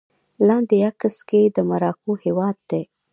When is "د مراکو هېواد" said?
1.55-2.57